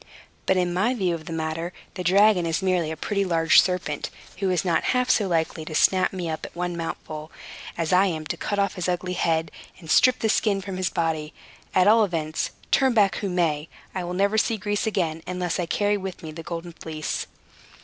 [0.47, 4.09] But, in my view of the matter, the dragon is merely a pretty large serpent,
[4.37, 7.31] who is not half so likely to snap me up at one mouthful
[7.77, 10.89] as I am to cut off his ugly head, and strip the skin from his
[10.89, 11.35] body.
[11.75, 15.67] At all events, turn back who may, I will never see Greece again, unless I
[15.67, 17.27] carry with me the Golden Fleece."